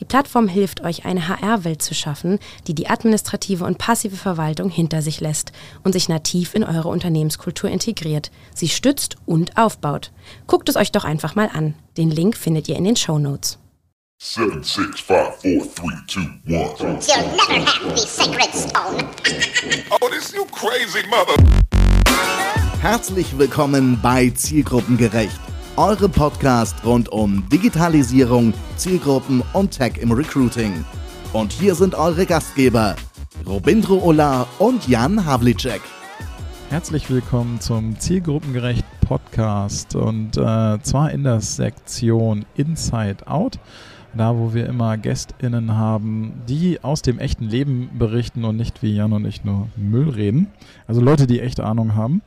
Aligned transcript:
Die 0.00 0.04
Plattform 0.04 0.48
hilft 0.48 0.80
euch, 0.80 1.04
eine 1.04 1.28
HR-Welt 1.28 1.80
zu 1.80 1.94
schaffen, 1.94 2.40
die 2.66 2.74
die 2.74 2.88
administrative 2.88 3.64
und 3.64 3.78
passive 3.78 4.16
Verwaltung 4.16 4.68
hinter 4.68 5.02
sich 5.02 5.20
lässt 5.20 5.52
und 5.84 5.92
sich 5.92 6.08
nativ 6.08 6.54
in 6.54 6.64
eure 6.64 6.88
Unternehmenskultur 6.88 7.70
integriert, 7.70 8.32
sie 8.52 8.68
stützt 8.68 9.16
und 9.24 9.56
aufbaut. 9.56 10.10
Guckt 10.48 10.68
es 10.68 10.76
euch 10.76 10.90
doch 10.90 11.04
einfach 11.04 11.36
mal 11.36 11.48
an. 11.52 11.74
Den 11.96 12.10
Link 12.10 12.36
findet 12.36 12.68
ihr 12.68 12.76
in 12.76 12.84
den 12.84 12.96
Show 12.96 13.20
Notes. 13.20 13.58
Seven, 14.20 14.64
six, 14.64 15.00
five, 15.00 15.36
four, 15.40 15.62
three, 15.74 15.94
two, 16.08 16.20
one. 16.46 16.98
You'll 17.06 17.26
never 17.36 17.64
have 17.64 17.94
the 17.94 18.06
sacred 18.06 18.52
stone. 18.54 19.08
Oh, 19.90 20.08
this 20.08 20.32
you 20.32 20.44
crazy 20.46 21.06
mother. 21.08 21.34
Herzlich 22.80 23.38
willkommen 23.38 23.98
bei 24.02 24.30
Zielgruppengerecht, 24.30 25.38
eure 25.76 26.08
Podcast 26.08 26.76
rund 26.84 27.08
um 27.08 27.48
Digitalisierung, 27.48 28.54
Zielgruppen 28.76 29.42
und 29.52 29.72
Tech 29.72 29.94
im 29.98 30.12
Recruiting. 30.12 30.84
Und 31.32 31.52
hier 31.52 31.74
sind 31.74 31.96
eure 31.96 32.26
Gastgeber, 32.26 32.94
Robindro 33.44 33.98
Ola 33.98 34.46
und 34.60 34.86
Jan 34.86 35.26
Havlicek. 35.26 35.80
Herzlich 36.70 37.10
willkommen 37.10 37.60
zum 37.60 37.98
Zielgruppengerecht 37.98 38.84
Podcast 39.00 39.96
und 39.96 40.36
äh, 40.36 40.78
zwar 40.82 41.10
in 41.10 41.24
der 41.24 41.40
Sektion 41.40 42.46
Inside 42.54 43.26
Out, 43.26 43.58
da 44.16 44.36
wo 44.36 44.54
wir 44.54 44.66
immer 44.66 44.96
GästInnen 44.96 45.76
haben, 45.76 46.42
die 46.48 46.82
aus 46.82 47.02
dem 47.02 47.18
echten 47.18 47.44
Leben 47.44 47.90
berichten 47.98 48.44
und 48.44 48.56
nicht 48.56 48.82
wie 48.82 48.94
Jan 48.94 49.12
und 49.12 49.24
ich 49.24 49.44
nur 49.44 49.68
Müll 49.76 50.10
reden. 50.10 50.48
Also 50.86 51.00
Leute, 51.00 51.26
die 51.26 51.40
echte 51.40 51.64
Ahnung 51.64 51.94
haben. 51.94 52.22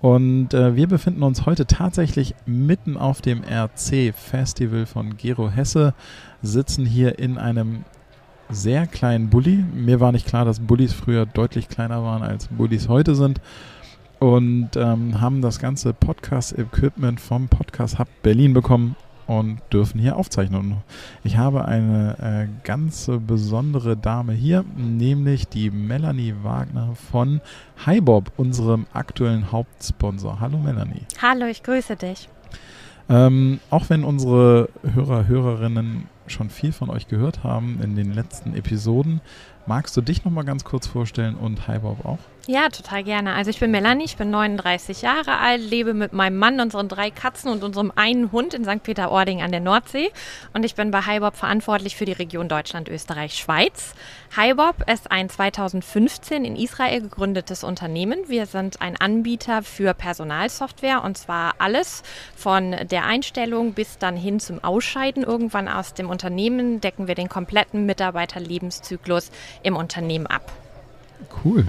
Und 0.00 0.52
äh, 0.52 0.74
wir 0.74 0.88
befinden 0.88 1.22
uns 1.22 1.46
heute 1.46 1.66
tatsächlich 1.66 2.34
mitten 2.44 2.96
auf 2.96 3.20
dem 3.20 3.42
RC-Festival 3.44 4.86
von 4.86 5.16
Gero 5.16 5.48
Hesse, 5.48 5.94
sitzen 6.42 6.84
hier 6.84 7.20
in 7.20 7.38
einem 7.38 7.84
sehr 8.48 8.86
kleinen 8.86 9.30
Bulli. 9.30 9.64
Mir 9.74 10.00
war 10.00 10.12
nicht 10.12 10.26
klar, 10.26 10.44
dass 10.44 10.60
Bullis 10.60 10.92
früher 10.92 11.24
deutlich 11.24 11.68
kleiner 11.68 12.02
waren, 12.02 12.22
als 12.22 12.48
Bullis 12.48 12.88
heute 12.88 13.14
sind. 13.14 13.40
Und 14.18 14.70
ähm, 14.76 15.20
haben 15.20 15.40
das 15.40 15.58
ganze 15.58 15.92
Podcast-Equipment 15.92 17.20
vom 17.20 17.48
Podcast 17.48 17.98
Hub 17.98 18.08
Berlin 18.22 18.54
bekommen 18.54 18.96
und 19.26 19.60
dürfen 19.72 20.00
hier 20.00 20.16
aufzeichnen. 20.16 20.76
Ich 21.24 21.36
habe 21.36 21.64
eine 21.64 22.16
äh, 22.18 22.66
ganz 22.66 23.10
besondere 23.26 23.96
Dame 23.96 24.32
hier, 24.32 24.64
nämlich 24.76 25.48
die 25.48 25.70
Melanie 25.70 26.34
Wagner 26.42 26.94
von 27.10 27.40
HiBob, 27.84 28.32
unserem 28.36 28.86
aktuellen 28.92 29.52
Hauptsponsor. 29.52 30.40
Hallo 30.40 30.58
Melanie. 30.58 31.02
Hallo, 31.20 31.46
ich 31.46 31.62
grüße 31.62 31.96
dich. 31.96 32.28
Ähm, 33.08 33.60
auch 33.70 33.90
wenn 33.90 34.04
unsere 34.04 34.68
Hörer, 34.82 35.26
Hörerinnen 35.26 36.08
schon 36.26 36.50
viel 36.50 36.72
von 36.72 36.88
euch 36.88 37.08
gehört 37.08 37.44
haben 37.44 37.80
in 37.82 37.96
den 37.96 38.14
letzten 38.14 38.54
Episoden, 38.54 39.20
magst 39.66 39.96
du 39.96 40.00
dich 40.00 40.24
noch 40.24 40.32
mal 40.32 40.44
ganz 40.44 40.64
kurz 40.64 40.86
vorstellen 40.86 41.36
und 41.36 41.66
HiBob 41.66 42.04
auch? 42.04 42.18
Ja, 42.48 42.70
total 42.70 43.04
gerne. 43.04 43.34
Also 43.34 43.50
ich 43.50 43.60
bin 43.60 43.70
Melanie, 43.70 44.04
ich 44.04 44.16
bin 44.16 44.30
39 44.30 45.02
Jahre 45.02 45.38
alt, 45.38 45.62
lebe 45.62 45.94
mit 45.94 46.12
meinem 46.12 46.38
Mann, 46.38 46.58
unseren 46.58 46.88
drei 46.88 47.10
Katzen 47.10 47.52
und 47.52 47.62
unserem 47.62 47.92
einen 47.94 48.32
Hund 48.32 48.52
in 48.52 48.64
St. 48.64 48.82
Peter-Ording 48.82 49.42
an 49.42 49.52
der 49.52 49.60
Nordsee. 49.60 50.10
Und 50.52 50.64
ich 50.64 50.74
bin 50.74 50.90
bei 50.90 51.02
HiBob 51.02 51.36
verantwortlich 51.36 51.94
für 51.94 52.04
die 52.04 52.12
Region 52.12 52.48
Deutschland, 52.48 52.88
Österreich, 52.88 53.34
Schweiz. 53.34 53.94
HiBob 54.34 54.90
ist 54.90 55.12
ein 55.12 55.28
2015 55.28 56.44
in 56.44 56.56
Israel 56.56 57.02
gegründetes 57.02 57.62
Unternehmen. 57.62 58.18
Wir 58.26 58.46
sind 58.46 58.80
ein 58.80 58.96
Anbieter 58.96 59.62
für 59.62 59.94
Personalsoftware 59.94 61.04
und 61.04 61.18
zwar 61.18 61.54
alles 61.58 62.02
von 62.34 62.74
der 62.90 63.04
Einstellung 63.04 63.74
bis 63.74 63.98
dann 63.98 64.16
hin 64.16 64.40
zum 64.40 64.64
Ausscheiden 64.64 65.22
irgendwann 65.22 65.68
aus 65.68 65.94
dem 65.94 66.10
Unternehmen 66.10 66.80
decken 66.80 67.06
wir 67.06 67.14
den 67.14 67.28
kompletten 67.28 67.86
Mitarbeiterlebenszyklus 67.86 69.30
im 69.62 69.76
Unternehmen 69.76 70.26
ab. 70.26 70.52
Cool. 71.44 71.66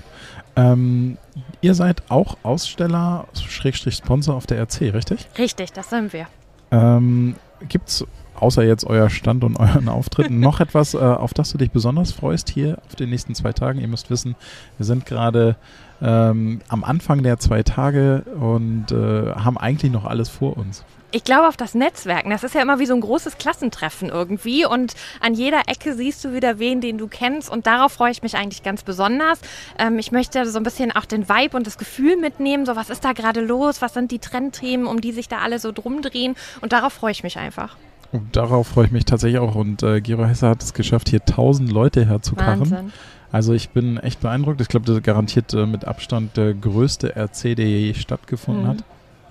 Ähm, 0.56 1.18
ihr 1.62 1.74
seid 1.74 2.04
auch 2.10 2.38
Aussteller, 2.44 3.28
Schrägstrich 3.48 3.96
Sponsor 3.96 4.36
auf 4.36 4.46
der 4.46 4.60
RC, 4.60 4.94
richtig? 4.94 5.28
Richtig, 5.38 5.72
das 5.74 5.90
sind 5.90 6.14
wir. 6.14 6.28
Ähm, 6.72 7.36
Gibt 7.70 7.90
es 7.90 8.06
außer 8.44 8.64
jetzt 8.64 8.86
euer 8.86 9.10
Stand 9.10 9.44
und 9.44 9.58
euren 9.58 9.88
Auftritten 9.88 10.40
noch 10.40 10.60
etwas, 10.60 10.94
äh, 10.94 10.98
auf 10.98 11.34
das 11.34 11.52
du 11.52 11.58
dich 11.58 11.72
besonders 11.72 12.12
freust 12.12 12.50
hier 12.50 12.78
auf 12.86 12.96
den 12.96 13.10
nächsten 13.10 13.34
zwei 13.36 13.54
Tagen? 13.54 13.80
Ihr 13.80 13.88
müsst 13.88 14.10
wissen, 14.10 14.36
wir 14.78 14.86
sind 14.86 15.06
gerade 15.06 15.56
ähm, 16.02 16.60
am 16.68 16.84
Anfang 16.84 17.24
der 17.24 17.40
zwei 17.40 17.64
Tage 17.64 18.24
und 18.40 18.92
äh, 18.92 19.32
haben 19.34 19.58
eigentlich 19.58 19.92
noch 19.92 20.06
alles 20.06 20.28
vor 20.28 20.58
uns. 20.58 20.84
Ich 21.16 21.24
glaube 21.24 21.48
auf 21.48 21.56
das 21.56 21.76
Netzwerken. 21.76 22.32
Das 22.32 22.44
ist 22.44 22.56
ja 22.56 22.62
immer 22.62 22.80
wie 22.80 22.88
so 22.88 22.96
ein 22.96 23.00
großes 23.00 23.38
Klassentreffen 23.38 24.10
irgendwie. 24.10 24.66
Und 24.66 24.96
an 25.22 25.36
jeder 25.36 25.62
Ecke 25.68 25.94
siehst 25.94 26.26
du 26.26 26.34
wieder 26.34 26.58
wen, 26.58 26.82
den 26.82 26.98
du 26.98 27.08
kennst. 27.08 27.52
Und 27.52 27.68
darauf 27.68 27.94
freue 27.94 28.12
ich 28.12 28.24
mich 28.24 28.36
eigentlich 28.36 28.64
ganz 28.64 28.82
besonders. 28.82 29.40
Ähm, 29.78 30.00
ich 30.00 30.12
möchte 30.12 30.44
so 30.48 30.58
ein 30.58 30.64
bisschen 30.64 30.92
auch 30.92 31.06
den 31.06 31.30
Vibe 31.30 31.56
und 31.56 31.68
das 31.68 31.78
Gefühl 31.78 32.18
mitnehmen. 32.18 32.66
So, 32.66 32.76
was 32.76 32.90
ist 32.90 33.06
da 33.06 33.14
gerade 33.14 33.42
los? 33.42 33.82
Was 33.82 33.94
sind 33.94 34.12
die 34.12 34.18
Trendthemen, 34.18 34.88
um 34.88 35.02
die 35.02 35.12
sich 35.12 35.30
da 35.30 35.38
alle 35.38 35.60
so 35.60 35.72
drum 35.72 36.02
drehen? 36.02 36.36
Und 36.62 36.74
darauf 36.74 36.94
freue 36.94 37.12
ich 37.12 37.22
mich 37.22 37.38
einfach. 37.38 37.78
Und 38.14 38.36
darauf 38.36 38.68
freue 38.68 38.86
ich 38.86 38.92
mich 38.92 39.06
tatsächlich 39.06 39.40
auch. 39.40 39.56
Und 39.56 39.84
äh, 39.84 40.00
Gero 40.00 40.26
Hesse 40.26 40.48
hat 40.48 40.64
es 40.64 40.74
geschafft, 40.74 41.10
hier 41.10 41.20
1000 41.22 41.72
Leute 41.72 42.06
herzukarren. 42.06 42.60
Wahnsinn. 42.62 42.94
Also 43.32 43.54
ich 43.54 43.70
bin 43.72 43.98
echt 43.98 44.22
beeindruckt. 44.22 44.62
Ich 44.62 44.68
glaube, 44.68 44.86
das 44.86 45.02
garantiert 45.02 45.54
äh, 45.54 45.66
mit 45.66 45.86
Abstand 45.86 46.38
der 46.38 46.54
größte 46.54 47.16
RC, 47.18 47.56
der 47.56 47.68
je 47.68 47.94
stattgefunden 47.96 48.64
Mhm. 48.64 48.68
hat. 48.68 48.78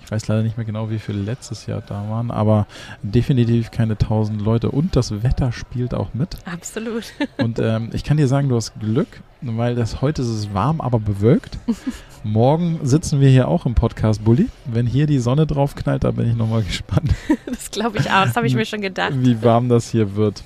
Ich 0.03 0.11
weiß 0.11 0.27
leider 0.27 0.43
nicht 0.43 0.57
mehr 0.57 0.65
genau, 0.65 0.89
wie 0.89 0.99
viele 0.99 1.19
letztes 1.21 1.65
Jahr 1.65 1.81
da 1.81 2.07
waren, 2.09 2.29
aber 2.29 2.67
definitiv 3.01 3.71
keine 3.71 3.93
1000 3.93 4.41
Leute. 4.41 4.69
Und 4.69 4.95
das 4.95 5.23
Wetter 5.23 5.51
spielt 5.51 5.93
auch 5.93 6.13
mit. 6.13 6.37
Absolut. 6.45 7.05
Und 7.37 7.59
ähm, 7.59 7.89
ich 7.93 8.03
kann 8.03 8.17
dir 8.17 8.27
sagen, 8.27 8.49
du 8.49 8.55
hast 8.55 8.73
Glück, 8.79 9.07
weil 9.41 9.75
das 9.75 10.01
heute 10.01 10.21
ist 10.21 10.27
es 10.27 10.53
warm, 10.53 10.81
aber 10.81 10.99
bewölkt. 10.99 11.57
Morgen 12.23 12.79
sitzen 12.83 13.19
wir 13.21 13.29
hier 13.29 13.47
auch 13.47 13.65
im 13.65 13.75
Podcast 13.75 14.23
Bulli. 14.23 14.49
Wenn 14.65 14.87
hier 14.87 15.07
die 15.07 15.19
Sonne 15.19 15.47
drauf 15.47 15.75
knallt, 15.75 16.03
da 16.03 16.11
bin 16.11 16.29
ich 16.29 16.35
nochmal 16.35 16.63
gespannt, 16.67 17.09
Das 17.45 17.71
glaube 17.71 17.97
ich 17.97 18.09
auch. 18.11 18.25
Das 18.25 18.35
habe 18.35 18.47
ich 18.47 18.55
mir 18.55 18.65
schon 18.65 18.81
gedacht. 18.81 19.13
wie 19.15 19.41
warm 19.43 19.69
das 19.69 19.89
hier 19.89 20.15
wird. 20.15 20.43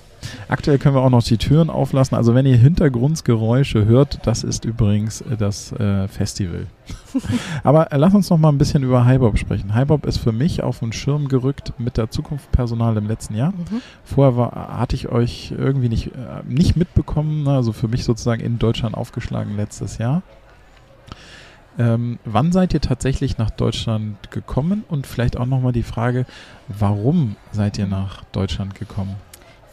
Aktuell 0.48 0.78
können 0.78 0.96
wir 0.96 1.02
auch 1.02 1.10
noch 1.10 1.24
die 1.24 1.38
Türen 1.38 1.70
auflassen. 1.70 2.16
Also 2.16 2.34
wenn 2.34 2.46
ihr 2.46 2.58
Hintergrundgeräusche 2.58 3.86
hört, 3.86 4.20
das 4.26 4.44
ist 4.44 4.66
übrigens 4.66 5.22
äh, 5.22 5.38
das 5.38 5.72
äh, 5.74 6.08
Festival. 6.08 6.68
Aber 7.64 7.92
äh, 7.92 7.98
lass 7.98 8.14
uns 8.14 8.30
noch 8.30 8.38
mal 8.38 8.50
ein 8.50 8.58
bisschen 8.58 8.84
über 8.84 9.06
HiBob 9.06 9.38
sprechen. 9.38 9.76
HiBob 9.76 10.06
ist 10.06 10.18
für 10.18 10.32
mich 10.32 10.64
auf 10.64 10.80
den 10.80 10.94
Schirm 10.94 11.28
gerückt 11.28 11.74
mit 11.78 11.98
der 11.98 12.10
Zukunftspersonal 12.10 12.98
im 12.98 13.08
letzten 13.08 13.36
Jahr. 13.36 13.52
Mhm. 13.52 13.82
Vorher 14.04 14.38
war, 14.38 14.80
hatte 14.80 14.96
ich 14.96 15.10
euch 15.10 15.54
irgendwie 15.58 15.90
nicht, 15.90 16.08
äh, 16.08 16.44
nicht 16.48 16.76
mitbekommen, 16.76 17.44
ne? 17.44 17.52
also 17.52 17.74
für 17.74 17.88
mich 17.88 18.04
sozusagen 18.04 18.42
in 18.42 18.60
Deutschland 18.60 18.96
aufgeschlagen 18.96 19.56
letztes 19.58 19.98
Jahr. 19.98 20.24
Ähm, 21.80 22.18
wann 22.26 22.52
seid 22.52 22.74
ihr 22.74 22.82
tatsächlich 22.82 23.38
nach 23.38 23.52
Deutschland 23.52 24.32
gekommen? 24.32 24.84
Und 24.88 25.06
vielleicht 25.06 25.38
auch 25.38 25.46
nochmal 25.46 25.74
die 25.74 25.84
Frage, 25.84 26.26
warum 26.68 27.36
seid 27.52 27.78
ihr 27.78 27.86
nach 27.86 28.24
Deutschland 28.32 28.74
gekommen? 28.74 29.16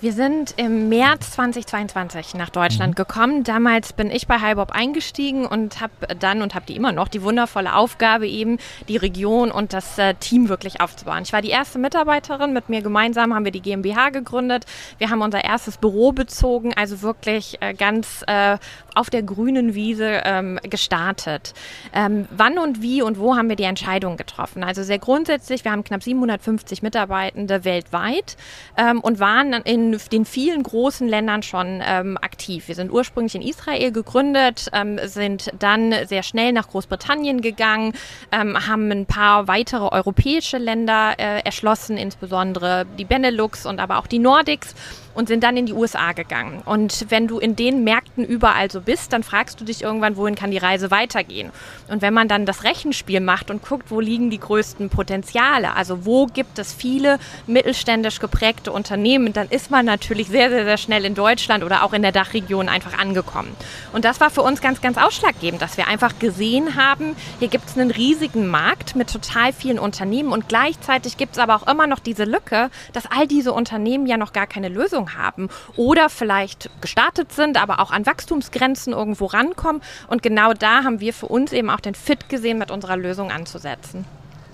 Wir 0.05 0.13
sind 0.13 0.53
im 0.59 0.91
März 0.91 1.31
2022 1.31 2.35
nach 2.35 2.51
Deutschland 2.51 2.91
Mhm. 2.91 2.95
gekommen. 2.95 3.43
Damals 3.43 3.95
bin 3.95 4.11
ich 4.11 4.27
bei 4.27 4.39
HiBob 4.39 4.71
eingestiegen 4.71 5.47
und 5.47 5.81
habe 5.81 5.95
dann 6.19 6.43
und 6.43 6.55
habe 6.55 6.67
die 6.67 6.77
immer 6.77 6.93
noch 6.93 7.09
die 7.09 7.23
wundervolle 7.23 7.75
Aufgabe 7.75 8.29
eben 8.29 8.59
die 8.87 8.99
Region 8.99 9.51
und 9.51 9.73
das 9.73 9.97
äh, 9.97 10.13
Team 10.13 10.51
wirklich 10.51 10.83
aufzubauen. 10.83 11.23
Ich 11.23 11.33
war 11.33 11.41
die 11.41 11.49
erste 11.49 11.79
Mitarbeiterin. 11.79 12.53
Mit 12.53 12.69
mir 12.69 12.83
gemeinsam 12.83 13.33
haben 13.35 13.47
wir 13.47 13.51
die 13.51 13.62
GmbH 13.62 14.11
gegründet. 14.11 14.67
Wir 14.99 15.09
haben 15.09 15.23
unser 15.23 15.43
erstes 15.43 15.79
Büro 15.79 16.12
bezogen, 16.12 16.75
also 16.75 17.00
wirklich 17.00 17.57
äh, 17.62 17.73
ganz 17.73 18.25
äh, 18.27 18.59
auf 18.94 19.11
der 19.11 19.23
grünen 19.23 19.75
Wiese 19.75 20.23
ähm, 20.25 20.58
gestartet. 20.62 21.55
Ähm, 21.93 22.26
wann 22.31 22.58
und 22.58 22.82
wie 22.82 23.02
und 23.02 23.19
wo 23.19 23.37
haben 23.37 23.49
wir 23.49 23.56
die 23.56 23.64
Entscheidung 23.64 24.17
getroffen? 24.17 24.64
Also 24.64 24.82
sehr 24.82 24.99
grundsätzlich, 24.99 25.64
wir 25.64 25.73
haben 25.73 25.85
knapp 25.85 26.02
750 26.02 26.82
Mitarbeitende 26.82 27.64
weltweit 27.64 28.37
ähm, 28.76 29.00
und 29.00 29.20
waren 29.20 29.52
in 29.52 29.99
den 30.12 30.25
vielen 30.25 30.62
großen 30.62 31.08
Ländern 31.08 31.43
schon 31.43 31.82
ähm, 31.85 32.19
aktiv. 32.20 32.69
Wir 32.69 32.75
sind 32.75 32.91
ursprünglich 32.93 33.35
in 33.35 33.43
Israel 33.43 33.93
gegründet, 33.93 34.69
ähm, 34.73 34.99
sind 35.05 35.52
dann 35.58 35.94
sehr 36.06 36.23
schnell 36.23 36.52
nach 36.52 36.69
Großbritannien 36.69 37.40
gegangen, 37.40 37.93
ähm, 38.32 38.56
haben 38.67 38.90
ein 38.90 39.06
paar 39.06 39.49
weitere 39.49 39.85
europäische 39.85 40.58
Länder 40.58 41.14
äh, 41.19 41.40
erschlossen, 41.44 41.97
insbesondere 41.97 42.87
die 42.99 43.05
Benelux 43.05 43.67
und 43.67 43.81
aber 43.81 43.99
auch 43.99 44.06
die 44.06 44.19
Nordics 44.19 44.75
und 45.14 45.29
sind 45.29 45.44
dann 45.44 45.56
in 45.56 45.67
die 45.67 45.73
USA 45.73 46.12
gegangen. 46.12 46.62
Und 46.64 47.06
wenn 47.11 47.26
du 47.26 47.38
in 47.38 47.56
den 47.56 47.85
Märkten 47.85 48.25
überall 48.25 48.70
so 48.70 48.84
bist, 48.85 49.13
dann 49.13 49.23
fragst 49.23 49.61
du 49.61 49.65
dich 49.65 49.83
irgendwann, 49.83 50.17
wohin 50.17 50.35
kann 50.35 50.51
die 50.51 50.59
Reise 50.59 50.91
weitergehen. 50.91 51.51
Und 51.89 52.03
wenn 52.03 52.15
man 52.15 52.29
dann 52.29 52.47
das 52.47 52.65
Rechenspiel 52.65 53.21
macht 53.21 53.51
und 53.51 53.63
guckt, 53.63 53.91
wo 53.91 54.01
liegen 54.01 54.31
die 54.31 54.39
größten 54.39 54.91
Potenziale, 54.91 55.75
also 55.75 56.05
wo 56.05 56.27
gibt 56.27 56.59
es 56.59 56.73
viele 56.73 57.19
mittelständisch 57.47 58.21
geprägte 58.21 58.73
Unternehmen, 58.73 59.33
dann 59.33 59.49
ist 59.49 59.71
man 59.71 59.87
natürlich 59.87 60.29
sehr, 60.29 60.51
sehr, 60.51 60.65
sehr 60.65 60.79
schnell 60.79 61.05
in 61.05 61.15
Deutschland 61.15 61.65
oder 61.65 61.83
auch 61.83 61.93
in 61.93 62.03
der 62.03 62.13
Dachregion 62.13 62.69
einfach 62.69 62.99
angekommen. 62.99 63.55
Und 63.93 64.05
das 64.05 64.21
war 64.21 64.31
für 64.31 64.43
uns 64.43 64.61
ganz, 64.61 64.81
ganz 64.81 64.99
ausschlaggebend, 64.99 65.63
dass 65.63 65.77
wir 65.77 65.89
einfach 65.89 66.19
gesehen 66.19 66.77
haben, 66.77 67.17
hier 67.39 67.49
gibt 67.49 67.69
es 67.69 67.79
einen 67.79 67.91
riesigen 67.91 68.47
Markt 68.47 68.97
mit 68.97 69.11
total 69.11 69.53
vielen 69.53 69.79
Unternehmen 69.79 70.33
und 70.33 70.49
gleichzeitig 70.49 71.17
gibt 71.17 71.33
es 71.33 71.39
aber 71.39 71.57
auch 71.57 71.67
immer 71.67 71.87
noch 71.87 71.99
diese 71.99 72.25
Lücke, 72.25 72.71
dass 72.93 73.07
all 73.07 73.27
diese 73.27 73.53
Unternehmen 73.53 74.07
ja 74.07 74.17
noch 74.17 74.33
gar 74.33 74.47
keine 74.47 74.69
Lösung 74.69 75.17
haben 75.17 75.49
oder 75.77 76.11
vielleicht 76.11 76.71
gestartet 76.81 77.33
sind, 77.33 77.61
aber 77.61 77.81
auch 77.81 77.91
an 77.91 78.07
Wachstumsgrenzen 78.07 78.74
irgendwo 78.93 79.26
rankommen. 79.26 79.82
Und 80.09 80.23
genau 80.23 80.53
da 80.53 80.85
haben 80.85 81.00
wir 81.00 81.12
für 81.12 81.26
uns 81.26 81.53
eben 81.53 81.71
auch 81.71 81.81
den 81.81 81.94
Fit 81.94 82.29
gesehen, 82.29 82.59
mit 82.59 82.71
unserer 82.71 82.97
Lösung 82.97 83.31
anzusetzen. 83.31 84.05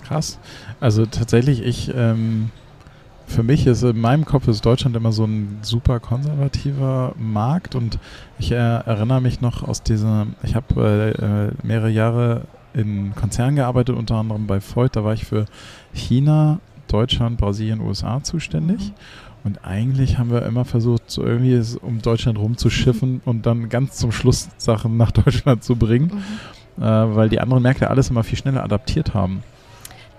Krass. 0.03 0.39
Also 0.79 1.05
tatsächlich, 1.05 1.61
ich, 1.63 1.93
ähm, 1.95 2.51
für 3.27 3.43
mich 3.43 3.65
ist 3.65 3.83
in 3.83 3.99
meinem 3.99 4.25
Kopf 4.25 4.47
ist 4.47 4.65
Deutschland 4.65 4.95
immer 4.95 5.11
so 5.11 5.23
ein 5.23 5.59
super 5.61 5.99
konservativer 5.99 7.13
Markt 7.17 7.75
und 7.75 7.97
ich 8.39 8.51
äh, 8.51 8.55
erinnere 8.55 9.21
mich 9.21 9.41
noch 9.41 9.63
aus 9.63 9.83
dieser, 9.83 10.27
ich 10.43 10.55
habe 10.55 11.15
äh, 11.19 11.47
äh, 11.47 11.51
mehrere 11.63 11.89
Jahre 11.89 12.41
in 12.73 13.15
Konzernen 13.15 13.55
gearbeitet, 13.55 13.95
unter 13.95 14.15
anderem 14.15 14.47
bei 14.47 14.59
Voigt, 14.59 14.95
da 14.95 15.03
war 15.03 15.13
ich 15.13 15.25
für 15.25 15.45
China, 15.93 16.59
Deutschland, 16.87 17.37
Brasilien, 17.37 17.79
USA 17.79 18.21
zuständig. 18.21 18.89
Mhm. 18.89 18.93
Und 19.43 19.65
eigentlich 19.65 20.17
haben 20.17 20.31
wir 20.31 20.43
immer 20.45 20.65
versucht, 20.65 21.09
so 21.09 21.25
irgendwie 21.25 21.53
es 21.53 21.75
um 21.75 22.01
Deutschland 22.01 22.37
rumzuschiffen 22.37 23.21
und 23.25 23.45
dann 23.45 23.69
ganz 23.69 23.97
zum 23.97 24.11
Schluss 24.11 24.49
Sachen 24.57 24.97
nach 24.97 25.11
Deutschland 25.11 25.63
zu 25.63 25.75
bringen, 25.75 26.23
mhm. 26.77 26.83
äh, 26.83 27.15
weil 27.15 27.29
die 27.29 27.39
anderen 27.39 27.63
Märkte 27.63 27.89
alles 27.89 28.09
immer 28.09 28.23
viel 28.23 28.37
schneller 28.37 28.63
adaptiert 28.63 29.13
haben. 29.13 29.43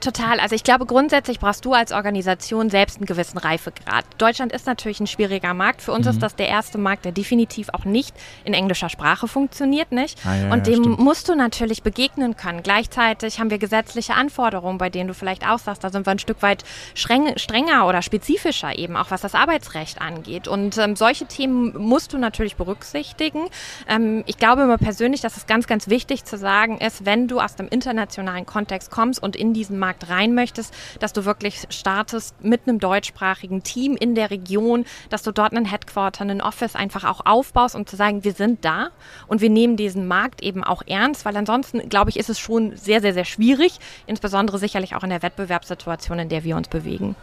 Total. 0.03 0.41
Also 0.41 0.57
ich 0.57 0.65
glaube, 0.65 0.85
grundsätzlich 0.85 1.39
brauchst 1.39 1.65
du 1.65 1.75
als 1.75 1.93
Organisation 1.93 2.71
selbst 2.71 2.97
einen 2.97 3.07
gewissen 3.07 3.39
Reifegrad. 3.39 4.05
Deutschland 4.19 4.53
ist 4.53 4.67
natürlich 4.67 4.99
ein 4.99 5.07
schwieriger 5.07 5.55
Markt. 5.55 5.81
Für 5.81 5.93
uns 5.93 6.07
mhm. 6.07 6.11
ist 6.11 6.23
das 6.23 6.35
der 6.35 6.49
erste 6.49 6.77
Markt, 6.77 7.05
der 7.05 7.13
definitiv 7.13 7.69
auch 7.73 7.85
nicht 7.85 8.13
in 8.45 8.53
englischer 8.53 8.89
Sprache 8.89 9.29
funktioniert, 9.29 9.93
nicht? 9.93 10.19
Ah, 10.27 10.35
ja, 10.35 10.53
und 10.53 10.67
dem 10.67 10.83
ja, 10.83 10.91
musst 10.91 11.29
du 11.29 11.37
natürlich 11.37 11.85
begegnen 11.85 12.37
können. 12.37 12.65
Gleichzeitig 12.65 13.39
haben 13.39 13.51
wir 13.51 13.59
gesetzliche 13.59 14.15
Anforderungen, 14.15 14.77
bei 14.77 14.91
denen 14.91 15.07
du 15.07 15.15
vielleicht 15.15 15.47
auch 15.47 15.61
sagst, 15.61 15.85
da 15.85 15.91
sind 15.91 16.05
wir 16.05 16.11
ein 16.11 16.19
Stück 16.19 16.43
weit 16.43 16.65
streng, 16.95 17.39
strenger 17.39 17.87
oder 17.87 18.03
spezifischer 18.03 18.77
eben, 18.77 18.97
auch 18.97 19.13
was 19.13 19.21
das 19.21 19.37
Arbeitsrecht 19.37 20.01
angeht. 20.01 20.49
Und 20.49 20.79
ähm, 20.79 20.97
solche 20.97 21.27
Themen 21.27 21.79
musst 21.79 22.13
du 22.13 22.19
natürlich 22.19 22.57
berücksichtigen. 22.57 23.45
Ähm, 23.89 24.25
ich 24.27 24.37
glaube 24.37 24.63
immer 24.63 24.79
persönlich, 24.79 25.21
dass 25.21 25.37
es 25.37 25.47
ganz, 25.47 25.69
ganz 25.69 25.89
wichtig 25.89 26.25
zu 26.25 26.37
sagen 26.37 26.79
ist, 26.79 27.07
wenn 27.07 27.29
du 27.29 27.39
aus 27.39 27.55
dem 27.55 27.69
internationalen 27.69 28.47
Kontext 28.47 28.91
kommst 28.91 29.23
und 29.23 29.37
in 29.37 29.55
diesen 29.55 29.79
Markt 29.79 29.92
Markt 29.93 30.09
rein 30.09 30.35
möchtest, 30.35 30.75
dass 31.01 31.13
du 31.13 31.25
wirklich 31.25 31.67
startest 31.69 32.43
mit 32.43 32.63
einem 32.67 32.79
deutschsprachigen 32.79 33.63
Team 33.63 33.97
in 33.97 34.15
der 34.15 34.31
Region, 34.31 34.87
dass 35.11 35.23
du 35.23 35.33
dort 35.33 35.53
einen 35.53 35.67
Headquarter, 35.67 36.23
einen 36.23 36.41
Office 36.41 36.75
einfach 36.75 37.05
auch 37.05 37.27
aufbaust, 37.27 37.75
um 37.75 37.87
zu 37.87 37.97
sagen, 37.97 38.25
wir 38.25 38.33
sind 38.33 38.65
da 38.65 38.89
und 39.27 39.43
wir 39.43 39.51
nehmen 39.51 39.77
diesen 39.77 40.09
Markt 40.09 40.43
eben 40.43 40.65
auch 40.65 40.83
ernst, 40.87 41.27
weil 41.27 41.37
ansonsten, 41.37 41.89
glaube 41.91 42.11
ich, 42.11 42.19
ist 42.19 42.31
es 42.31 42.39
schon 42.39 42.75
sehr, 42.77 43.03
sehr, 43.03 43.13
sehr 43.13 43.27
schwierig, 43.27 43.79
insbesondere 44.07 44.59
sicherlich 44.59 44.95
auch 44.95 45.03
in 45.03 45.11
der 45.11 45.23
Wettbewerbssituation, 45.23 46.19
in 46.19 46.29
der 46.31 46.43
wir 46.45 46.57
uns 46.57 46.69
bewegen. 46.69 47.15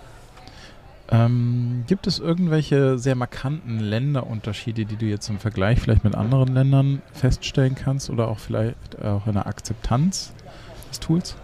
Ähm, 1.11 1.85
gibt 1.87 2.05
es 2.05 2.19
irgendwelche 2.19 2.99
sehr 2.99 3.15
markanten 3.15 3.79
Länderunterschiede, 3.79 4.85
die 4.85 4.95
du 4.95 5.07
jetzt 5.07 5.27
im 5.29 5.39
Vergleich 5.39 5.79
vielleicht 5.79 6.03
mit 6.03 6.13
anderen 6.13 6.53
Ländern 6.53 7.01
feststellen 7.13 7.73
kannst 7.73 8.11
oder 8.11 8.27
auch 8.27 8.37
vielleicht 8.37 9.03
auch 9.03 9.25
in 9.25 9.33
der 9.33 9.47
Akzeptanz 9.47 10.33
des 10.91 10.99
Tools? 10.99 11.35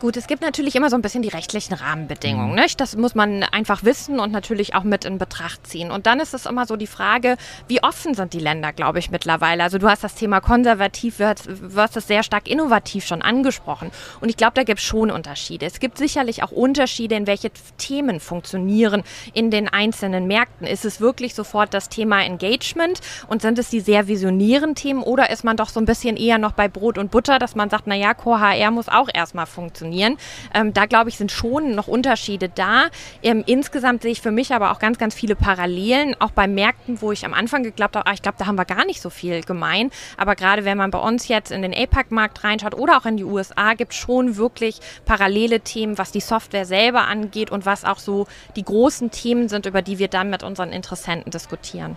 Gut, 0.00 0.16
es 0.16 0.26
gibt 0.26 0.40
natürlich 0.40 0.76
immer 0.76 0.88
so 0.88 0.96
ein 0.96 1.02
bisschen 1.02 1.20
die 1.20 1.28
rechtlichen 1.28 1.74
Rahmenbedingungen. 1.74 2.52
Mhm. 2.52 2.54
Nicht? 2.54 2.80
Das 2.80 2.96
muss 2.96 3.14
man 3.14 3.42
einfach 3.42 3.84
wissen 3.84 4.18
und 4.18 4.32
natürlich 4.32 4.74
auch 4.74 4.82
mit 4.82 5.04
in 5.04 5.18
Betracht 5.18 5.66
ziehen. 5.66 5.90
Und 5.90 6.06
dann 6.06 6.20
ist 6.20 6.32
es 6.32 6.46
immer 6.46 6.64
so 6.64 6.76
die 6.76 6.86
Frage, 6.86 7.36
wie 7.68 7.82
offen 7.82 8.14
sind 8.14 8.32
die 8.32 8.38
Länder, 8.38 8.72
glaube 8.72 8.98
ich, 8.98 9.10
mittlerweile. 9.10 9.62
Also 9.62 9.76
du 9.76 9.90
hast 9.90 10.02
das 10.02 10.14
Thema 10.14 10.40
konservativ 10.40 11.16
versus 11.16 12.06
sehr 12.06 12.22
stark 12.22 12.48
innovativ 12.48 13.04
schon 13.04 13.20
angesprochen. 13.20 13.90
Und 14.22 14.30
ich 14.30 14.38
glaube, 14.38 14.54
da 14.54 14.62
gibt 14.62 14.80
es 14.80 14.86
schon 14.86 15.10
Unterschiede. 15.10 15.66
Es 15.66 15.80
gibt 15.80 15.98
sicherlich 15.98 16.42
auch 16.42 16.50
Unterschiede, 16.50 17.14
in 17.16 17.26
welche 17.26 17.50
Themen 17.76 18.20
funktionieren 18.20 19.02
in 19.34 19.50
den 19.50 19.68
einzelnen 19.68 20.26
Märkten. 20.26 20.66
Ist 20.66 20.86
es 20.86 21.02
wirklich 21.02 21.34
sofort 21.34 21.74
das 21.74 21.90
Thema 21.90 22.24
Engagement 22.24 23.02
und 23.28 23.42
sind 23.42 23.58
es 23.58 23.68
die 23.68 23.80
sehr 23.80 24.08
visionären 24.08 24.74
Themen 24.74 25.02
oder 25.02 25.28
ist 25.28 25.44
man 25.44 25.58
doch 25.58 25.68
so 25.68 25.78
ein 25.78 25.84
bisschen 25.84 26.16
eher 26.16 26.38
noch 26.38 26.52
bei 26.52 26.68
Brot 26.68 26.96
und 26.96 27.10
Butter, 27.10 27.38
dass 27.38 27.54
man 27.54 27.68
sagt, 27.68 27.86
naja, 27.86 28.14
Core 28.14 28.40
HR 28.40 28.70
muss 28.70 28.88
auch 28.88 29.10
erstmal 29.12 29.44
funktionieren 29.44 29.89
funktionieren. 29.90 30.16
Ähm, 30.54 30.72
da 30.72 30.86
glaube 30.86 31.10
ich, 31.10 31.16
sind 31.16 31.32
schon 31.32 31.74
noch 31.74 31.88
Unterschiede 31.88 32.48
da. 32.48 32.88
Ähm, 33.22 33.42
insgesamt 33.46 34.02
sehe 34.02 34.12
ich 34.12 34.20
für 34.20 34.30
mich 34.30 34.52
aber 34.54 34.70
auch 34.70 34.78
ganz, 34.78 34.98
ganz 34.98 35.14
viele 35.14 35.34
Parallelen, 35.36 36.16
auch 36.20 36.30
bei 36.30 36.46
Märkten, 36.46 37.00
wo 37.00 37.12
ich 37.12 37.24
am 37.24 37.34
Anfang 37.34 37.62
geglaubt 37.62 37.96
habe, 37.96 38.06
ah, 38.06 38.12
ich 38.12 38.22
glaube, 38.22 38.38
da 38.38 38.46
haben 38.46 38.56
wir 38.56 38.64
gar 38.64 38.84
nicht 38.84 39.00
so 39.00 39.10
viel 39.10 39.42
gemein. 39.42 39.90
Aber 40.16 40.34
gerade 40.36 40.64
wenn 40.64 40.78
man 40.78 40.90
bei 40.90 40.98
uns 40.98 41.28
jetzt 41.28 41.50
in 41.50 41.62
den 41.62 41.74
APAC-Markt 41.74 42.44
reinschaut 42.44 42.74
oder 42.74 42.98
auch 42.98 43.06
in 43.06 43.16
die 43.16 43.24
USA, 43.24 43.74
gibt 43.74 43.92
es 43.92 43.98
schon 43.98 44.36
wirklich 44.36 44.80
parallele 45.04 45.60
Themen, 45.60 45.98
was 45.98 46.12
die 46.12 46.20
Software 46.20 46.64
selber 46.64 47.06
angeht 47.06 47.50
und 47.50 47.66
was 47.66 47.84
auch 47.84 47.98
so 47.98 48.26
die 48.56 48.64
großen 48.64 49.10
Themen 49.10 49.48
sind, 49.48 49.66
über 49.66 49.82
die 49.82 49.98
wir 49.98 50.08
dann 50.08 50.30
mit 50.30 50.42
unseren 50.42 50.70
Interessenten 50.70 51.30
diskutieren. 51.30 51.96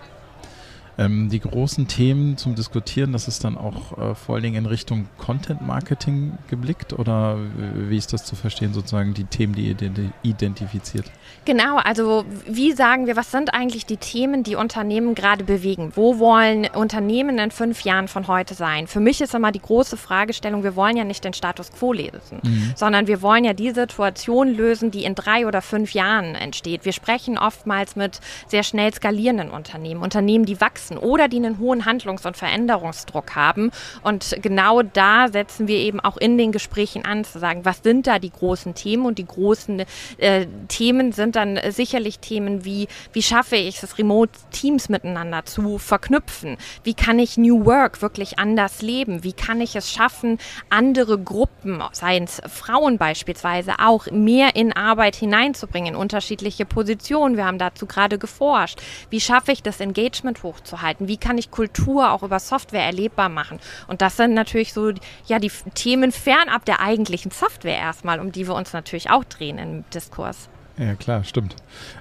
Ähm, 0.98 1.30
die 1.30 1.40
großen 1.40 1.88
Themen 1.88 2.38
zum 2.38 2.56
Diskutieren, 2.56 3.14
das 3.14 3.28
ist 3.28 3.44
dann 3.44 3.58
auch 3.58 3.98
äh, 3.98 4.16
vor 4.16 4.36
allen 4.36 4.44
Dingen 4.44 4.56
in 4.58 4.66
Richtung 4.68 5.08
Content 5.18 5.62
Marketing 5.62 6.38
geblickt 6.50 6.94
oder 6.94 7.38
wie 7.76 7.98
ist 7.98 8.14
das 8.14 8.26
zu 8.26 8.36
verstehen, 8.36 8.74
sozusagen 8.74 9.14
die 9.14 9.24
Themen, 9.24 9.54
die 9.54 9.68
ihr 9.70 9.76
identifiziert? 10.22 11.06
Genau, 11.46 11.78
also 11.78 12.26
wie 12.48 12.74
sagen 12.74 13.08
wir, 13.08 13.16
was 13.16 13.32
sind 13.32 13.54
eigentlich 13.54 13.86
die 13.86 13.98
Themen, 13.98 14.44
die 14.44 14.56
Unternehmen 14.56 15.16
gerade 15.16 15.44
bewegen? 15.44 15.92
Wo 15.96 16.20
wollen 16.20 16.68
Unternehmen 16.74 17.40
in 17.40 17.52
fünf 17.52 17.82
Jahren 17.82 18.08
von 18.08 18.28
heute 18.28 18.54
sein? 18.54 18.88
Für 18.88 19.00
mich 19.00 19.20
ist 19.20 19.34
immer 19.34 19.52
die 19.52 19.62
große 19.62 19.98
Fragestellung, 19.98 20.64
wir 20.64 20.76
wollen 20.76 20.96
ja 20.96 21.04
nicht 21.04 21.24
den 21.24 21.34
Status 21.34 21.72
quo 21.72 21.92
lösen, 21.92 22.40
mhm. 22.44 22.74
sondern 22.76 23.08
wir 23.08 23.22
wollen 23.22 23.44
ja 23.44 23.54
die 23.54 23.72
Situation 23.72 24.54
lösen, 24.54 24.92
die 24.92 25.06
in 25.06 25.16
drei 25.16 25.48
oder 25.48 25.62
fünf 25.62 25.94
Jahren 25.94 26.36
entsteht. 26.36 26.86
Wir 26.86 26.94
sprechen 26.94 27.38
oftmals 27.38 27.96
mit 27.96 28.20
sehr 28.48 28.64
schnell 28.64 28.94
skalierenden 28.94 29.50
Unternehmen, 29.50 30.02
Unternehmen, 30.02 30.46
die 30.46 30.62
wachsen 30.62 30.83
wachsen 30.84 30.98
oder 30.98 31.28
die 31.28 31.38
einen 31.38 31.60
hohen 31.60 31.86
Handlungs- 31.86 32.26
und 32.26 32.38
Veränderungsdruck 32.38 33.36
haben. 33.36 33.72
Und 34.02 34.36
genau 34.42 34.82
da 34.82 35.28
setzen 35.30 35.68
wir 35.68 35.78
eben 35.78 36.00
auch 36.00 36.18
in 36.18 36.38
den 36.38 36.52
Gesprächen 36.52 37.06
an, 37.06 37.24
zu 37.24 37.40
sagen, 37.40 37.66
was 37.66 37.80
sind 37.84 38.08
da 38.08 38.20
die 38.20 38.32
großen 38.32 38.76
Themen? 38.76 39.06
Und 39.06 39.18
die 39.18 39.26
großen 39.26 39.84
äh, 40.18 40.48
Themen 40.68 41.12
sind 41.12 41.36
dann 41.36 41.60
sicherlich 41.70 42.20
Themen 42.20 42.66
wie, 42.66 42.88
wie 43.14 43.24
schaffe 43.24 43.56
ich 43.56 43.82
es, 43.82 43.98
Remote-Teams 43.98 44.90
miteinander 44.90 45.46
zu 45.46 45.78
verknüpfen? 45.78 46.58
Wie 46.84 46.94
kann 46.94 47.20
ich 47.20 47.38
New 47.38 47.66
Work 47.66 48.02
wirklich 48.02 48.40
anders 48.40 48.82
leben? 48.82 49.24
Wie 49.24 49.34
kann 49.34 49.62
ich 49.62 49.76
es 49.76 49.92
schaffen, 49.92 50.38
andere 50.70 51.18
Gruppen, 51.18 51.82
seien 51.92 52.24
es 52.24 52.42
Frauen 52.48 52.98
beispielsweise, 52.98 53.74
auch 53.80 54.08
mehr 54.12 54.56
in 54.56 54.74
Arbeit 54.74 55.16
hineinzubringen, 55.16 55.94
in 55.94 56.00
unterschiedliche 56.00 56.66
Positionen? 56.66 57.38
Wir 57.38 57.46
haben 57.46 57.58
dazu 57.58 57.86
gerade 57.86 58.18
geforscht. 58.18 58.82
Wie 59.10 59.20
schaffe 59.20 59.52
ich 59.52 59.64
das 59.64 59.80
Engagement 59.80 60.44
hochzuhalten? 60.44 60.73
Halten? 60.82 61.08
Wie 61.08 61.18
kann 61.18 61.38
ich 61.38 61.52
Kultur 61.52 62.12
auch 62.12 62.24
über 62.24 62.40
Software 62.40 62.84
erlebbar 62.84 63.30
machen? 63.30 63.60
Und 63.88 64.02
das 64.02 64.18
sind 64.18 64.34
natürlich 64.34 64.74
so 64.74 64.92
ja 65.26 65.40
die 65.40 65.52
Themen 65.74 66.12
fernab 66.12 66.66
der 66.66 66.80
eigentlichen 66.80 67.32
Software 67.32 67.78
erstmal, 67.78 68.20
um 68.20 68.32
die 68.32 68.48
wir 68.48 68.56
uns 68.56 68.74
natürlich 68.74 69.10
auch 69.10 69.24
drehen 69.24 69.58
im 69.58 69.84
Diskurs. 69.94 70.50
Ja, 70.78 70.96
klar, 70.96 71.24
stimmt. 71.24 71.56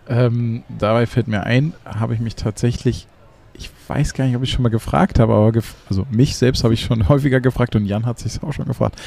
Ähm, 0.09 0.63
dabei 0.69 1.07
fällt 1.07 1.29
mir 1.29 1.45
ein, 1.45 1.75
habe 1.85 2.15
ich 2.15 2.21
mich 2.21 2.37
tatsächlich, 2.37 3.07
ich 3.53 3.71
weiß 3.87 4.15
gar 4.15 4.25
nicht, 4.25 4.37
ob 4.37 4.43
ich 4.43 4.51
schon 4.51 4.63
mal 4.63 4.71
gefragt 4.71 5.19
habe, 5.19 5.35
aber 5.35 5.53
gef 5.53 5.75
also 5.91 6.07
mich 6.11 6.37
selbst 6.37 6.65
habe 6.65 6.73
ich 6.73 6.83
schon 6.83 7.09
häufiger 7.09 7.41
gefragt 7.41 7.77
und 7.77 7.85
Jan 7.85 8.07
hat 8.07 8.19
sich 8.19 8.43
auch 8.43 8.53
schon 8.53 8.67
gefragt. 8.67 9.01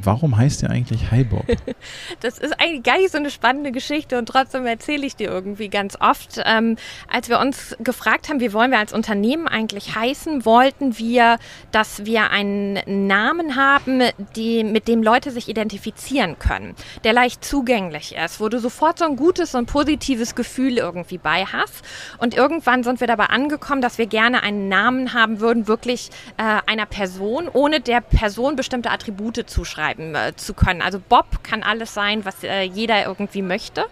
Warum 0.00 0.36
heißt 0.36 0.62
der 0.62 0.70
eigentlich 0.70 1.10
Highbob? 1.10 1.44
das 2.20 2.38
ist 2.38 2.58
eigentlich 2.58 2.82
gar 2.82 2.96
nicht 2.96 3.12
so 3.12 3.18
eine 3.18 3.30
spannende 3.30 3.72
Geschichte 3.72 4.16
und 4.16 4.26
trotzdem 4.26 4.64
erzähle 4.64 5.04
ich 5.06 5.16
dir 5.16 5.28
irgendwie 5.28 5.68
ganz 5.68 5.98
oft. 6.00 6.40
Ähm, 6.46 6.76
als 7.08 7.28
wir 7.28 7.38
uns 7.38 7.76
gefragt 7.78 8.28
haben, 8.28 8.40
wie 8.40 8.52
wollen 8.54 8.70
wir 8.70 8.78
als 8.78 8.94
Unternehmen 8.94 9.48
eigentlich 9.48 9.94
heißen, 9.94 10.46
wollten 10.46 10.96
wir, 10.98 11.38
dass 11.72 12.06
wir 12.06 12.30
einen 12.30 13.06
Namen 13.06 13.56
haben, 13.56 14.02
die, 14.34 14.64
mit 14.64 14.88
dem 14.88 15.02
Leute 15.02 15.30
sich 15.30 15.48
identifizieren 15.48 16.38
können, 16.38 16.74
der 17.04 17.12
leicht 17.12 17.44
zugänglich 17.44 18.14
ist, 18.14 18.40
wo 18.40 18.48
du 18.48 18.60
sofort 18.60 18.98
so 18.98 19.04
ein 19.04 19.16
gutes 19.16 19.54
und 19.54 19.66
positives 19.66 20.34
Gefühl 20.34 20.78
irgendwie 20.78 21.18
bei 21.18 21.44
hast. 21.44 21.82
Und 22.18 22.34
irgendwann 22.34 22.82
sind 22.82 23.00
wir 23.00 23.06
dabei 23.06 23.26
angekommen, 23.26 23.82
dass 23.82 23.98
wir 23.98 24.06
gerne 24.06 24.42
einen 24.42 24.68
Namen 24.68 25.12
haben 25.12 25.40
würden, 25.40 25.66
wirklich 25.66 26.10
äh, 26.38 26.60
einer 26.66 26.86
Person, 26.86 27.48
ohne 27.52 27.80
der 27.80 28.00
Person 28.00 28.56
bestimmte 28.56 28.90
Attribute 28.90 29.44
zuschreiben 29.46 29.81
schreiben 29.82 30.14
äh, 30.14 30.34
zu 30.36 30.54
können. 30.54 30.82
Also 30.82 31.00
Bob 31.00 31.42
kann 31.42 31.62
alles 31.62 31.94
sein, 31.94 32.24
was 32.24 32.42
äh, 32.44 32.62
jeder 32.62 33.04
irgendwie 33.06 33.42
möchte. 33.42 33.84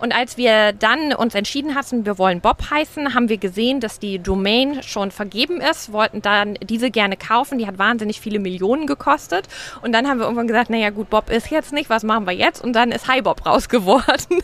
Und 0.00 0.14
als 0.14 0.36
wir 0.36 0.72
dann 0.72 1.12
uns 1.12 1.34
entschieden 1.34 1.74
hatten, 1.74 2.06
wir 2.06 2.18
wollen 2.18 2.40
Bob 2.40 2.70
heißen, 2.70 3.14
haben 3.14 3.28
wir 3.28 3.38
gesehen, 3.38 3.80
dass 3.80 3.98
die 3.98 4.18
Domain 4.18 4.82
schon 4.82 5.10
vergeben 5.10 5.60
ist, 5.60 5.92
wollten 5.92 6.22
dann 6.22 6.54
diese 6.54 6.90
gerne 6.90 7.16
kaufen. 7.16 7.58
Die 7.58 7.66
hat 7.66 7.78
wahnsinnig 7.78 8.20
viele 8.20 8.38
Millionen 8.38 8.86
gekostet. 8.86 9.48
Und 9.82 9.92
dann 9.92 10.08
haben 10.08 10.18
wir 10.18 10.24
irgendwann 10.24 10.48
gesagt, 10.48 10.70
naja 10.70 10.90
gut, 10.90 11.10
Bob 11.10 11.30
ist 11.30 11.50
jetzt 11.50 11.72
nicht, 11.72 11.90
was 11.90 12.02
machen 12.02 12.26
wir 12.26 12.34
jetzt? 12.34 12.62
Und 12.62 12.72
dann 12.72 12.90
ist 12.90 13.10
HiBob 13.10 13.44
raus 13.46 13.68
geworden. 13.68 14.42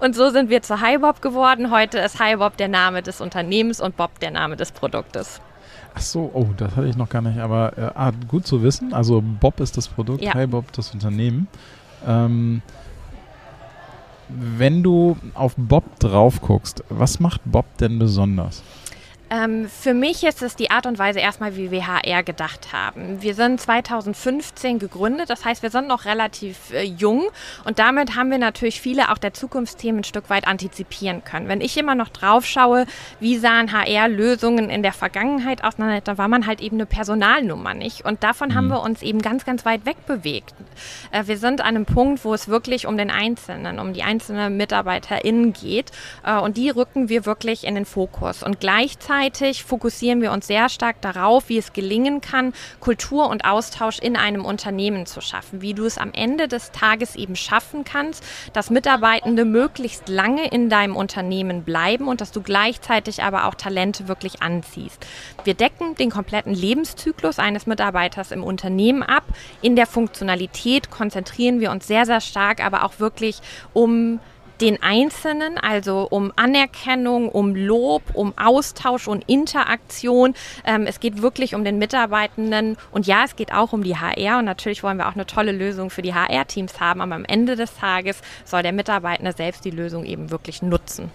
und 0.00 0.14
so 0.14 0.30
sind 0.30 0.50
wir 0.50 0.62
zu 0.62 0.80
HiBob 0.80 1.22
geworden. 1.22 1.70
Heute 1.70 1.98
ist 1.98 2.22
HiBob 2.22 2.56
der 2.56 2.68
Name 2.68 3.02
des 3.02 3.20
Unternehmens 3.20 3.80
und 3.80 3.96
Bob 3.96 4.18
der 4.20 4.30
Name 4.30 4.56
des 4.56 4.72
Produktes. 4.72 5.40
Ach 5.94 6.00
so, 6.00 6.30
oh, 6.34 6.48
das 6.56 6.76
hatte 6.76 6.88
ich 6.88 6.96
noch 6.96 7.08
gar 7.08 7.22
nicht, 7.22 7.38
aber 7.38 7.78
äh, 7.78 7.90
ah, 7.94 8.12
gut 8.28 8.46
zu 8.46 8.62
wissen. 8.62 8.92
Also 8.92 9.22
Bob 9.22 9.60
ist 9.60 9.76
das 9.76 9.88
Produkt, 9.88 10.22
Ja. 10.22 10.34
Hi 10.34 10.46
Bob 10.46 10.72
das 10.72 10.92
Unternehmen. 10.92 11.46
Ähm, 12.06 12.62
wenn 14.28 14.82
du 14.82 15.16
auf 15.34 15.54
Bob 15.56 15.98
drauf 16.00 16.40
guckst, 16.40 16.82
was 16.88 17.20
macht 17.20 17.40
Bob 17.44 17.66
denn 17.78 17.98
besonders? 17.98 18.62
Ähm, 19.30 19.68
für 19.70 19.94
mich 19.94 20.22
ist 20.24 20.42
es 20.42 20.54
die 20.54 20.70
Art 20.70 20.84
und 20.84 20.98
Weise 20.98 21.18
erstmal, 21.18 21.56
wie 21.56 21.70
wir 21.70 21.86
HR 21.86 22.22
gedacht 22.22 22.72
haben. 22.74 23.22
Wir 23.22 23.34
sind 23.34 23.58
2015 23.58 24.78
gegründet, 24.78 25.30
das 25.30 25.46
heißt, 25.46 25.62
wir 25.62 25.70
sind 25.70 25.88
noch 25.88 26.04
relativ 26.04 26.72
äh, 26.72 26.82
jung 26.82 27.24
und 27.64 27.78
damit 27.78 28.16
haben 28.16 28.30
wir 28.30 28.36
natürlich 28.36 28.82
viele 28.82 29.10
auch 29.10 29.16
der 29.16 29.32
Zukunftsthemen 29.32 30.00
ein 30.00 30.04
Stück 30.04 30.28
weit 30.28 30.46
antizipieren 30.46 31.24
können. 31.24 31.48
Wenn 31.48 31.62
ich 31.62 31.76
immer 31.78 31.94
noch 31.94 32.10
drauf 32.10 32.44
schaue, 32.44 32.86
wie 33.18 33.38
sahen 33.38 33.72
HR-Lösungen 33.72 34.68
in 34.68 34.82
der 34.82 34.92
Vergangenheit 34.92 35.64
aus, 35.64 35.76
dann 35.76 36.00
da 36.04 36.18
war 36.18 36.28
man 36.28 36.46
halt 36.46 36.60
eben 36.60 36.76
eine 36.76 36.86
Personalnummer 36.86 37.72
nicht 37.72 38.04
und 38.04 38.22
davon 38.22 38.54
haben 38.54 38.68
wir 38.68 38.82
uns 38.82 39.00
eben 39.00 39.22
ganz, 39.22 39.46
ganz 39.46 39.64
weit 39.64 39.86
weg 39.86 40.04
bewegt. 40.06 40.54
Äh, 41.12 41.26
wir 41.26 41.38
sind 41.38 41.62
an 41.62 41.68
einem 41.68 41.86
Punkt, 41.86 42.26
wo 42.26 42.34
es 42.34 42.48
wirklich 42.48 42.86
um 42.86 42.98
den 42.98 43.10
Einzelnen, 43.10 43.78
um 43.78 43.94
die 43.94 44.02
einzelnen 44.02 44.58
MitarbeiterInnen 44.58 45.54
geht 45.54 45.92
äh, 46.24 46.38
und 46.38 46.58
die 46.58 46.68
rücken 46.68 47.08
wir 47.08 47.24
wirklich 47.24 47.64
in 47.64 47.74
den 47.74 47.86
Fokus 47.86 48.42
und 48.42 48.60
gleichzeitig 48.60 49.23
fokussieren 49.64 50.20
wir 50.20 50.32
uns 50.32 50.46
sehr 50.46 50.68
stark 50.68 51.00
darauf, 51.00 51.48
wie 51.48 51.58
es 51.58 51.72
gelingen 51.72 52.20
kann, 52.20 52.52
Kultur 52.80 53.28
und 53.28 53.44
Austausch 53.44 53.98
in 53.98 54.16
einem 54.16 54.44
Unternehmen 54.44 55.06
zu 55.06 55.20
schaffen, 55.20 55.62
wie 55.62 55.74
du 55.74 55.84
es 55.84 55.98
am 55.98 56.12
Ende 56.12 56.48
des 56.48 56.72
Tages 56.72 57.16
eben 57.16 57.36
schaffen 57.36 57.84
kannst, 57.84 58.24
dass 58.52 58.70
Mitarbeitende 58.70 59.44
möglichst 59.44 60.08
lange 60.08 60.48
in 60.48 60.68
deinem 60.68 60.96
Unternehmen 60.96 61.62
bleiben 61.62 62.08
und 62.08 62.20
dass 62.20 62.32
du 62.32 62.42
gleichzeitig 62.42 63.22
aber 63.22 63.46
auch 63.46 63.54
Talente 63.54 64.08
wirklich 64.08 64.42
anziehst. 64.42 65.06
Wir 65.44 65.54
decken 65.54 65.94
den 65.94 66.10
kompletten 66.10 66.54
Lebenszyklus 66.54 67.38
eines 67.38 67.66
Mitarbeiters 67.66 68.32
im 68.32 68.42
Unternehmen 68.42 69.02
ab. 69.02 69.24
In 69.62 69.76
der 69.76 69.86
Funktionalität 69.86 70.90
konzentrieren 70.90 71.60
wir 71.60 71.70
uns 71.70 71.86
sehr, 71.86 72.06
sehr 72.06 72.20
stark 72.20 72.64
aber 72.64 72.84
auch 72.84 72.98
wirklich 72.98 73.40
um 73.72 74.20
den 74.60 74.82
Einzelnen, 74.82 75.58
also 75.58 76.06
um 76.10 76.32
Anerkennung, 76.36 77.28
um 77.28 77.54
Lob, 77.54 78.02
um 78.14 78.32
Austausch 78.36 79.08
und 79.08 79.24
Interaktion. 79.28 80.34
Ähm, 80.64 80.86
es 80.86 81.00
geht 81.00 81.22
wirklich 81.22 81.54
um 81.54 81.64
den 81.64 81.78
Mitarbeitenden 81.78 82.76
und 82.92 83.06
ja, 83.06 83.24
es 83.24 83.36
geht 83.36 83.52
auch 83.52 83.72
um 83.72 83.82
die 83.82 83.96
HR 83.96 84.38
und 84.38 84.44
natürlich 84.44 84.82
wollen 84.82 84.98
wir 84.98 85.08
auch 85.08 85.14
eine 85.14 85.26
tolle 85.26 85.52
Lösung 85.52 85.90
für 85.90 86.02
die 86.02 86.14
HR-Teams 86.14 86.80
haben, 86.80 87.00
aber 87.00 87.14
am 87.14 87.24
Ende 87.24 87.56
des 87.56 87.76
Tages 87.76 88.20
soll 88.44 88.62
der 88.62 88.72
Mitarbeitende 88.72 89.32
selbst 89.32 89.64
die 89.64 89.70
Lösung 89.70 90.04
eben 90.04 90.30
wirklich 90.30 90.62
nutzen. 90.62 91.10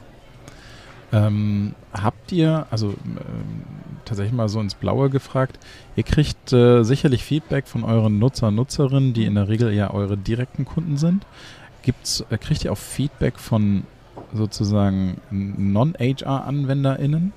Ähm, 1.11 1.73
habt 1.91 2.31
ihr, 2.31 2.67
also 2.69 2.89
ähm, 2.89 3.63
tatsächlich 4.05 4.33
mal 4.33 4.47
so 4.47 4.59
ins 4.59 4.75
Blaue 4.75 5.09
gefragt, 5.09 5.57
ihr 5.95 6.03
kriegt 6.03 6.53
äh, 6.53 6.83
sicherlich 6.83 7.23
Feedback 7.23 7.67
von 7.67 7.83
euren 7.83 8.19
Nutzer, 8.19 8.51
Nutzerinnen, 8.51 9.13
die 9.13 9.25
in 9.25 9.35
der 9.35 9.47
Regel 9.47 9.73
ja 9.73 9.91
eure 9.91 10.17
direkten 10.17 10.65
Kunden 10.65 10.97
sind. 10.97 11.25
Gibt's, 11.89 12.23
äh, 12.29 12.37
kriegt 12.37 12.63
ihr 12.63 12.71
auch 12.71 12.77
Feedback 12.77 13.39
von 13.39 13.81
sozusagen 14.31 15.19
Non-HR-AnwenderInnen? 15.31 17.33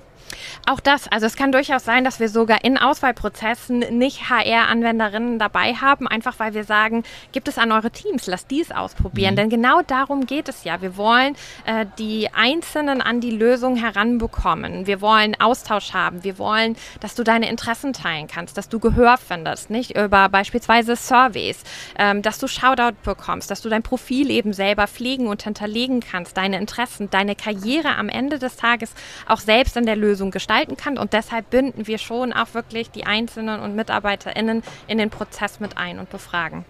Auch 0.67 0.81
das, 0.81 1.09
also 1.09 1.27
es 1.27 1.37
kann 1.37 1.53
durchaus 1.53 1.85
sein, 1.85 2.05
dass 2.05 2.21
wir 2.21 2.29
sogar 2.29 2.65
in 2.65 2.79
Auswahlprozessen 2.79 3.79
nicht 3.79 4.31
HR-Anwenderinnen 4.31 5.39
dabei 5.39 5.75
haben, 5.75 6.07
einfach 6.07 6.39
weil 6.39 6.55
wir 6.55 6.65
sagen, 6.65 7.03
gibt 7.33 7.49
es 7.49 7.59
an 7.59 7.73
eure 7.73 7.91
Teams, 7.91 8.27
lasst 8.27 8.51
die 8.51 8.61
es 8.61 8.71
ausprobieren. 8.71 9.37
Denn 9.37 9.51
genau 9.51 9.83
darum 9.83 10.27
geht 10.27 10.49
es 10.49 10.65
ja. 10.65 10.81
Wir 10.81 10.97
wollen 10.97 11.37
äh, 11.67 11.87
die 11.99 12.29
Einzelnen 12.33 13.01
an 13.03 13.21
die 13.21 13.31
Lösung 13.31 13.77
heranbekommen. 13.77 14.87
Wir 14.87 15.01
wollen 15.01 15.39
Austausch 15.41 15.93
haben. 15.93 16.25
Wir 16.25 16.39
wollen, 16.39 16.77
dass 17.01 17.15
du 17.15 17.25
deine 17.25 17.49
Interessen 17.49 17.93
teilen 17.93 18.29
kannst, 18.29 18.57
dass 18.57 18.69
du 18.69 18.79
Gehör 18.79 19.17
findest, 19.19 19.71
nicht 19.71 19.97
über 19.97 20.29
beispielsweise 20.29 20.97
Surveys, 20.97 21.62
ähm, 21.99 22.23
dass 22.23 22.39
du 22.39 22.47
Shoutout 22.47 22.97
bekommst, 23.03 23.51
dass 23.51 23.62
du 23.62 23.69
dein 23.69 23.83
Profil 23.83 24.31
eben 24.31 24.53
selber 24.53 24.87
pflegen 24.87 25.27
und 25.27 25.43
hinterlegen 25.43 26.01
kannst, 26.01 26.37
deine 26.37 26.59
Interessen, 26.59 27.11
deine 27.11 27.35
Karriere 27.35 27.97
am 27.97 28.09
Ende 28.09 28.39
des 28.39 28.57
Tages 28.57 28.93
auch 29.27 29.41
selbst 29.41 29.77
in 29.77 29.87
der 29.87 29.97
Lösung 29.97 30.22
gestalten 30.31 30.76
kann. 30.76 30.99
Und 30.99 31.12
deshalb 31.12 31.50
binden 31.50 31.87
wir 31.87 31.99
schon 31.99 32.33
auch 32.33 32.55
wirklich 32.55 32.91
die 32.91 33.05
Einzelnen 33.05 33.61
und 33.61 33.75
MitarbeiterInnen 33.75 34.62
in 34.87 34.99
den 34.99 35.11
Prozess 35.11 35.61
mit 35.61 35.76
ein 35.76 35.99
und 35.99 36.11
befragen. 36.11 36.64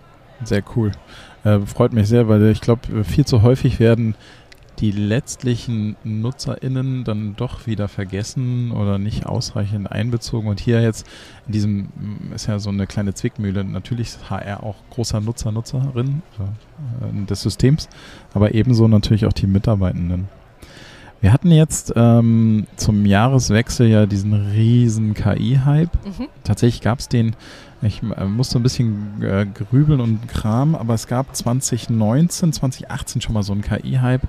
Sehr 0.45 0.63
cool. 0.75 0.93
Äh, 1.45 1.61
freut 1.61 1.93
mich 1.93 2.09
sehr, 2.09 2.29
weil 2.29 2.45
ich 2.51 2.61
glaube, 2.61 3.05
viel 3.05 3.25
zu 3.25 3.43
häufig 3.43 3.79
werden 3.79 4.17
die 4.79 4.91
letztlichen 4.91 5.97
NutzerInnen 6.03 7.05
dann 7.05 7.37
doch 7.37 7.67
wieder 7.67 7.89
vergessen 7.89 8.73
oder 8.73 8.99
nicht 8.99 9.27
ausreichend 9.27 9.93
einbezogen. 9.93 10.49
Und 10.49 10.59
hier 10.59 10.83
jetzt 10.83 11.07
in 11.47 11.53
diesem 11.53 11.77
mm, 11.79 12.33
ist 12.35 12.49
ja 12.49 12.59
so 12.59 12.71
eine 12.71 12.87
kleine 12.87 13.15
Zwickmühle. 13.15 13.65
Natürlich 13.65 14.09
ist 14.09 14.31
HR 14.31 14.65
auch 14.65 14.77
großer 14.91 15.21
Nutzer, 15.21 15.53
Nutzerin 15.53 16.23
äh, 16.41 17.27
des 17.27 17.43
Systems, 17.43 17.89
aber 18.35 18.55
ebenso 18.55 18.89
natürlich 18.89 19.27
auch 19.27 19.33
die 19.33 19.47
Mitarbeitenden. 19.47 20.29
Wir 21.23 21.33
hatten 21.33 21.53
jetzt 21.53 21.93
ähm, 21.95 22.67
zum 22.75 23.07
Jahreswechsel 23.07 23.87
ja 23.87 24.07
diesen 24.07 24.35
riesen 24.35 25.15
KI-Hype. 25.15 25.95
Mhm. 26.05 26.27
Tatsächlich 26.43 26.83
gab 26.83 26.99
es 26.99 27.09
den, 27.09 27.37
ich 27.81 28.03
äh, 28.03 28.25
musste 28.25 28.59
ein 28.59 28.65
bisschen 28.65 29.23
äh, 29.23 29.47
grübeln 29.47 30.01
und 30.01 30.27
Kram, 30.27 30.75
aber 30.75 30.95
es 30.95 31.07
gab 31.07 31.35
2019, 31.35 32.53
2018 32.53 33.21
schon 33.21 33.35
mal 33.35 33.45
so 33.45 33.53
einen 33.53 33.63
KI-Hype, 33.63 34.27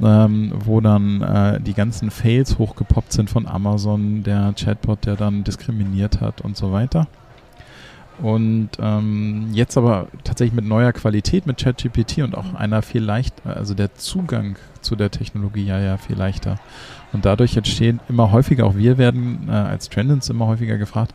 ähm, 0.00 0.54
wo 0.64 0.80
dann 0.80 1.20
äh, 1.20 1.60
die 1.60 1.74
ganzen 1.74 2.10
Fails 2.10 2.58
hochgepoppt 2.58 3.12
sind 3.12 3.28
von 3.28 3.46
Amazon, 3.46 4.22
der 4.22 4.54
Chatbot, 4.58 5.04
der 5.04 5.16
dann 5.16 5.44
diskriminiert 5.44 6.22
hat 6.22 6.40
und 6.40 6.56
so 6.56 6.72
weiter. 6.72 7.08
Und 8.20 8.70
ähm, 8.78 9.48
jetzt 9.52 9.76
aber 9.76 10.08
tatsächlich 10.24 10.54
mit 10.54 10.64
neuer 10.64 10.92
Qualität, 10.92 11.46
mit 11.46 11.58
ChatGPT 11.58 12.18
und 12.18 12.36
auch 12.36 12.54
einer 12.54 12.82
viel 12.82 13.02
leichter, 13.02 13.56
also 13.56 13.74
der 13.74 13.94
Zugang 13.94 14.56
zu 14.80 14.96
der 14.96 15.10
Technologie 15.10 15.64
ja, 15.64 15.80
ja 15.80 15.96
viel 15.96 16.16
leichter. 16.16 16.58
Und 17.12 17.24
dadurch 17.24 17.56
entstehen 17.56 18.00
immer 18.08 18.30
häufiger, 18.30 18.66
auch 18.66 18.76
wir 18.76 18.98
werden 18.98 19.48
äh, 19.48 19.52
als 19.52 19.88
Trendens 19.88 20.28
immer 20.28 20.46
häufiger 20.46 20.78
gefragt, 20.78 21.14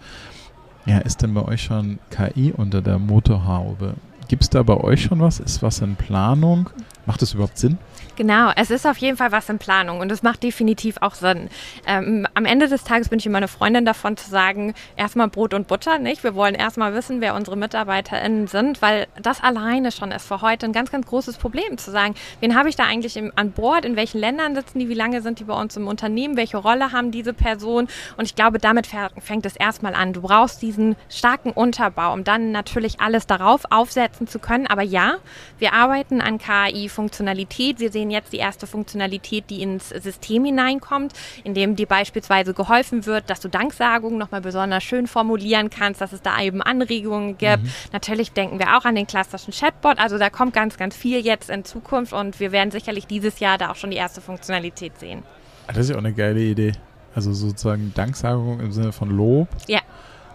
ja, 0.85 0.99
ist 0.99 1.21
denn 1.21 1.33
bei 1.33 1.43
euch 1.43 1.63
schon 1.63 1.99
KI 2.09 2.53
unter 2.55 2.81
der 2.81 2.97
Motorhaube? 2.97 3.95
Gibt 4.27 4.43
es 4.43 4.49
da 4.49 4.63
bei 4.63 4.75
euch 4.75 5.03
schon 5.03 5.19
was? 5.19 5.39
Ist 5.39 5.61
was 5.61 5.79
in 5.79 5.95
Planung? 5.95 6.69
Macht 7.05 7.21
das 7.21 7.33
überhaupt 7.33 7.57
Sinn? 7.57 7.77
Genau, 8.17 8.51
es 8.55 8.71
ist 8.71 8.87
auf 8.87 8.97
jeden 8.97 9.15
Fall 9.15 9.31
was 9.31 9.47
in 9.47 9.59
Planung 9.59 9.99
und 9.99 10.11
es 10.11 10.23
macht 10.23 10.41
definitiv 10.41 10.97
auch 11.01 11.13
Sinn. 11.13 11.49
Ähm, 11.85 12.27
am 12.33 12.45
Ende 12.45 12.67
des 12.67 12.83
Tages 12.83 13.09
bin 13.09 13.19
ich 13.19 13.27
immer 13.27 13.37
eine 13.37 13.47
Freundin 13.47 13.85
davon 13.85 14.17
zu 14.17 14.27
sagen, 14.27 14.73
erstmal 14.95 15.27
Brot 15.27 15.53
und 15.53 15.67
Butter, 15.67 15.99
nicht? 15.99 16.23
Wir 16.23 16.33
wollen 16.33 16.55
erstmal 16.55 16.95
wissen, 16.95 17.21
wer 17.21 17.35
unsere 17.35 17.55
MitarbeiterInnen 17.55 18.47
sind, 18.47 18.81
weil 18.81 19.05
das 19.21 19.43
alleine 19.43 19.91
schon 19.91 20.11
ist 20.11 20.27
für 20.27 20.41
heute 20.41 20.65
ein 20.65 20.73
ganz, 20.73 20.89
ganz 20.89 21.05
großes 21.05 21.37
Problem 21.37 21.77
zu 21.77 21.91
sagen, 21.91 22.15
wen 22.39 22.55
habe 22.55 22.69
ich 22.69 22.75
da 22.75 22.85
eigentlich 22.85 23.17
im, 23.17 23.31
an 23.35 23.51
Bord, 23.51 23.85
in 23.85 23.95
welchen 23.95 24.17
Ländern 24.17 24.55
sitzen 24.55 24.79
die, 24.79 24.89
wie 24.89 24.95
lange 24.95 25.21
sind 25.21 25.37
die 25.37 25.43
bei 25.43 25.53
uns 25.53 25.77
im 25.77 25.85
Unternehmen, 25.85 26.37
welche 26.37 26.57
Rolle 26.57 26.91
haben 26.93 27.11
diese 27.11 27.35
Personen 27.35 27.87
und 28.17 28.25
ich 28.25 28.33
glaube, 28.33 28.57
damit 28.57 28.87
fängt 29.19 29.45
es 29.45 29.55
erstmal 29.55 29.93
an. 29.93 30.13
Du 30.13 30.21
brauchst 30.21 30.63
diesen 30.63 30.95
starken 31.07 31.51
Unterbau, 31.51 32.13
um 32.13 32.23
dann 32.23 32.51
natürlich 32.51 32.99
alles 32.99 33.27
darauf 33.27 33.65
aufsetzen 33.69 34.25
zu 34.25 34.39
können, 34.39 34.65
aber 34.65 34.81
ja, 34.81 35.17
wir 35.59 35.73
arbeiten 35.73 36.19
an 36.19 36.39
KI-Funktionalität, 36.39 37.79
wir 37.79 37.91
sehen 37.91 38.06
jetzt 38.09 38.33
die 38.33 38.37
erste 38.37 38.67
Funktionalität, 38.67 39.49
die 39.49 39.61
ins 39.61 39.89
System 39.89 40.45
hineinkommt, 40.45 41.13
indem 41.43 41.75
dir 41.75 41.87
beispielsweise 41.87 42.53
geholfen 42.53 43.05
wird, 43.05 43.29
dass 43.29 43.39
du 43.39 43.49
Danksagungen 43.49 44.17
nochmal 44.17 44.41
besonders 44.41 44.83
schön 44.83 45.07
formulieren 45.07 45.69
kannst, 45.69 46.01
dass 46.01 46.13
es 46.13 46.21
da 46.21 46.41
eben 46.41 46.61
Anregungen 46.61 47.37
gibt. 47.37 47.63
Mhm. 47.63 47.69
Natürlich 47.93 48.31
denken 48.31 48.59
wir 48.59 48.77
auch 48.77 48.85
an 48.85 48.95
den 48.95 49.07
klassischen 49.07 49.53
Chatbot. 49.53 49.99
Also 49.99 50.17
da 50.17 50.29
kommt 50.29 50.53
ganz, 50.53 50.77
ganz 50.77 50.95
viel 50.95 51.25
jetzt 51.25 51.49
in 51.49 51.65
Zukunft 51.65 52.13
und 52.13 52.39
wir 52.39 52.51
werden 52.51 52.71
sicherlich 52.71 53.07
dieses 53.07 53.39
Jahr 53.39 53.57
da 53.57 53.71
auch 53.71 53.75
schon 53.75 53.91
die 53.91 53.97
erste 53.97 54.21
Funktionalität 54.21 54.97
sehen. 54.99 55.23
Das 55.67 55.77
ist 55.77 55.89
ja 55.89 55.95
auch 55.95 55.99
eine 55.99 56.13
geile 56.13 56.39
Idee. 56.39 56.73
Also 57.13 57.33
sozusagen 57.33 57.93
Danksagung 57.95 58.59
im 58.59 58.71
Sinne 58.71 58.91
von 58.91 59.09
Lob. 59.09 59.47
Ja. 59.67 59.79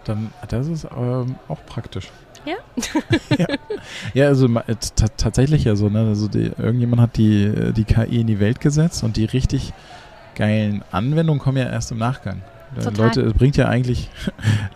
Dann, 0.03 0.33
das 0.49 0.67
ist 0.67 0.85
ähm, 0.85 1.35
auch 1.47 1.65
praktisch. 1.65 2.11
Ja. 2.45 2.55
ja. 3.37 3.47
ja, 4.13 4.27
also 4.27 4.47
tatsächlich 5.17 5.63
ja 5.63 5.75
so, 5.75 5.89
ne? 5.89 6.07
Also 6.07 6.27
die, 6.27 6.51
irgendjemand 6.57 7.01
hat 7.01 7.17
die, 7.17 7.73
die 7.73 7.83
KI 7.83 8.21
in 8.21 8.27
die 8.27 8.39
Welt 8.39 8.59
gesetzt 8.59 9.03
und 9.03 9.17
die 9.17 9.25
richtig 9.25 9.73
geilen 10.35 10.83
Anwendungen 10.91 11.41
kommen 11.41 11.57
ja 11.57 11.69
erst 11.69 11.91
im 11.91 11.97
Nachgang. 11.99 12.41
Total. 12.75 13.05
Leute, 13.05 13.21
es 13.21 13.33
bringt 13.33 13.57
ja 13.57 13.67
eigentlich 13.67 14.09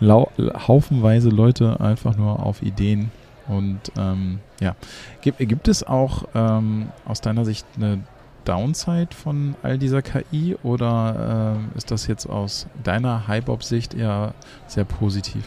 haufenweise 0.00 1.30
Leute 1.30 1.80
einfach 1.80 2.16
nur 2.16 2.44
auf 2.44 2.62
Ideen, 2.62 3.10
Und 3.48 3.80
ähm, 3.98 4.38
ja, 4.60 4.76
gibt, 5.20 5.38
gibt 5.38 5.68
es 5.68 5.82
auch 5.82 6.24
ähm, 6.34 6.88
aus 7.04 7.20
deiner 7.20 7.44
Sicht 7.44 7.66
eine 7.76 8.00
Downside 8.44 9.08
von 9.14 9.56
all 9.62 9.78
dieser 9.78 10.00
KI 10.00 10.56
oder 10.62 11.56
äh, 11.74 11.76
ist 11.78 11.90
das 11.90 12.06
jetzt 12.06 12.26
aus 12.26 12.66
deiner 12.82 13.28
Hype-Op-Sicht 13.28 13.94
eher 13.94 14.32
sehr 14.66 14.84
positiv? 14.84 15.44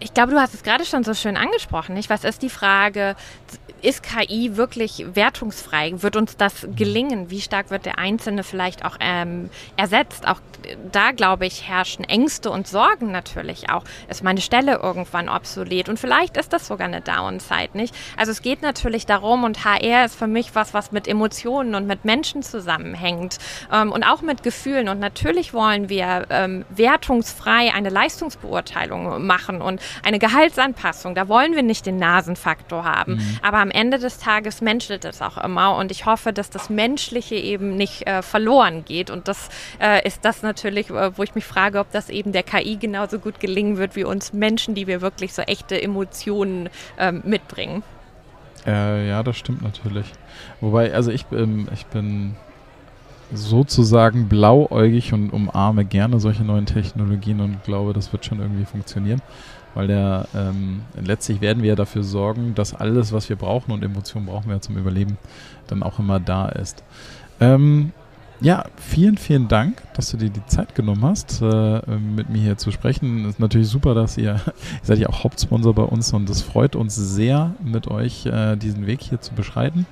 Ich 0.00 0.12
glaube, 0.12 0.32
du 0.32 0.40
hast 0.40 0.54
es 0.54 0.62
gerade 0.62 0.84
schon 0.84 1.04
so 1.04 1.14
schön 1.14 1.36
angesprochen. 1.36 1.94
Nicht? 1.94 2.10
Was 2.10 2.24
ist 2.24 2.42
die 2.42 2.50
Frage? 2.50 3.16
Ist 3.80 4.02
KI 4.02 4.56
wirklich 4.56 5.04
wertungsfrei? 5.14 5.92
Wird 6.02 6.16
uns 6.16 6.36
das 6.36 6.66
gelingen? 6.74 7.30
Wie 7.30 7.40
stark 7.40 7.70
wird 7.70 7.86
der 7.86 7.98
Einzelne 7.98 8.42
vielleicht 8.42 8.84
auch 8.84 8.96
ähm, 9.00 9.50
ersetzt? 9.76 10.26
Auch 10.26 10.40
da, 10.90 11.12
glaube 11.12 11.46
ich, 11.46 11.68
herrschen 11.68 12.04
Ängste 12.04 12.50
und 12.50 12.66
Sorgen 12.66 13.12
natürlich 13.12 13.70
auch. 13.70 13.84
Ist 14.08 14.24
meine 14.24 14.40
Stelle 14.40 14.80
irgendwann 14.82 15.28
obsolet? 15.28 15.88
Und 15.88 15.98
vielleicht 15.98 16.36
ist 16.36 16.52
das 16.52 16.66
sogar 16.66 16.88
eine 16.88 17.00
Downside, 17.00 17.70
nicht? 17.74 17.94
Also 18.16 18.32
es 18.32 18.42
geht 18.42 18.62
natürlich 18.62 19.06
darum, 19.06 19.44
und 19.44 19.64
HR 19.64 20.06
ist 20.06 20.16
für 20.16 20.26
mich 20.26 20.54
was, 20.54 20.74
was 20.74 20.92
mit 20.92 21.06
Emotionen 21.06 21.74
und 21.74 21.86
mit 21.86 22.04
Menschen 22.04 22.42
zusammenhängt 22.42 23.38
ähm, 23.72 23.92
und 23.92 24.02
auch 24.04 24.22
mit 24.22 24.42
Gefühlen. 24.42 24.88
Und 24.88 24.98
natürlich 24.98 25.52
wollen 25.52 25.88
wir 25.88 26.26
ähm, 26.30 26.64
wertungsfrei 26.70 27.72
eine 27.72 27.90
Leistungsbeurteilung 27.90 29.24
machen 29.26 29.60
und 29.60 29.80
eine 30.02 30.18
Gehaltsanpassung. 30.18 31.14
Da 31.14 31.28
wollen 31.28 31.54
wir 31.54 31.62
nicht 31.62 31.86
den 31.86 31.98
Nasenfaktor 31.98 32.84
haben. 32.84 33.14
Mhm. 33.14 33.38
Aber 33.42 33.58
am 33.58 33.70
Ende 33.70 33.98
des 33.98 34.18
Tages 34.18 34.60
menschelt 34.60 35.04
es 35.04 35.22
auch 35.22 35.38
immer. 35.38 35.76
Und 35.76 35.90
ich 35.90 36.06
hoffe, 36.06 36.32
dass 36.32 36.50
das 36.50 36.70
Menschliche 36.70 37.34
eben 37.34 37.76
nicht 37.76 38.06
äh, 38.06 38.22
verloren 38.22 38.84
geht. 38.84 39.10
Und 39.10 39.28
das 39.28 39.48
äh, 39.80 40.06
ist 40.06 40.24
das 40.24 40.42
natürlich, 40.42 40.90
äh, 40.90 41.16
wo 41.16 41.22
ich 41.22 41.34
mich 41.34 41.44
frage, 41.44 41.78
ob 41.78 41.90
das 41.92 42.10
eben 42.10 42.32
der 42.32 42.42
KI 42.42 42.76
genauso 42.76 43.18
gut 43.18 43.40
gelingen 43.40 43.76
wird 43.76 43.96
wie 43.96 44.04
uns 44.04 44.32
Menschen, 44.32 44.74
die 44.74 44.86
wir 44.86 45.00
wirklich 45.00 45.32
so 45.32 45.42
echte 45.42 45.80
Emotionen 45.80 46.68
ähm, 46.98 47.22
mitbringen. 47.24 47.82
Äh, 48.66 49.08
ja, 49.08 49.22
das 49.22 49.36
stimmt 49.36 49.62
natürlich. 49.62 50.06
Wobei, 50.60 50.94
also 50.94 51.10
ich, 51.10 51.26
ähm, 51.32 51.68
ich 51.72 51.86
bin 51.86 52.36
sozusagen 53.32 54.28
blauäugig 54.28 55.12
und 55.12 55.30
umarme 55.30 55.84
gerne 55.84 56.20
solche 56.20 56.44
neuen 56.44 56.66
Technologien 56.66 57.40
und 57.40 57.64
glaube, 57.64 57.92
das 57.92 58.12
wird 58.12 58.24
schon 58.24 58.40
irgendwie 58.40 58.64
funktionieren 58.64 59.20
weil 59.74 59.88
der 59.88 60.28
ähm, 60.34 60.82
letztlich 61.00 61.40
werden 61.40 61.62
wir 61.62 61.70
ja 61.70 61.76
dafür 61.76 62.02
sorgen, 62.02 62.54
dass 62.54 62.74
alles, 62.74 63.12
was 63.12 63.28
wir 63.28 63.36
brauchen 63.36 63.72
und 63.72 63.82
Emotionen 63.82 64.26
brauchen 64.26 64.50
wir 64.50 64.60
zum 64.60 64.76
Überleben, 64.76 65.18
dann 65.66 65.82
auch 65.82 65.98
immer 65.98 66.20
da 66.20 66.48
ist. 66.48 66.82
Ähm, 67.40 67.92
ja, 68.40 68.64
vielen, 68.76 69.16
vielen 69.16 69.48
Dank, 69.48 69.82
dass 69.94 70.10
du 70.10 70.16
dir 70.16 70.28
die 70.28 70.44
Zeit 70.46 70.74
genommen 70.74 71.04
hast, 71.04 71.40
äh, 71.40 71.80
mit 71.96 72.28
mir 72.30 72.42
hier 72.42 72.58
zu 72.58 72.70
sprechen. 72.72 73.24
Ist 73.26 73.40
natürlich 73.40 73.68
super, 73.68 73.94
dass 73.94 74.18
ihr, 74.18 74.34
ihr 74.46 74.52
seid 74.82 74.98
ja 74.98 75.08
auch 75.08 75.24
Hauptsponsor 75.24 75.74
bei 75.74 75.82
uns 75.82 76.12
und 76.12 76.28
es 76.28 76.42
freut 76.42 76.76
uns 76.76 76.94
sehr, 76.94 77.54
mit 77.62 77.88
euch 77.88 78.26
äh, 78.26 78.56
diesen 78.56 78.86
Weg 78.86 79.02
hier 79.02 79.20
zu 79.20 79.34
beschreiten. 79.34 79.86